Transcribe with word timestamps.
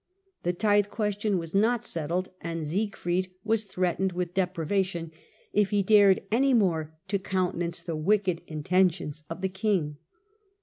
The 0.41 0.51
tithe 0.51 0.87
question 0.87 1.37
was 1.37 1.53
not 1.53 1.83
settled, 1.83 2.29
and 2.41 2.65
Siegfried 2.65 3.29
was 3.43 3.65
threatened 3.65 4.13
with 4.13 4.33
deprivation 4.33 5.11
if 5.53 5.69
he 5.69 5.83
dared 5.83 6.23
any 6.31 6.55
more 6.55 6.95
to 7.07 7.19
countenance 7.19 7.83
the 7.83 7.95
wicked 7.95 8.41
intentions 8.47 9.23
of 9.29 9.41
the 9.41 9.49
king. 9.49 9.97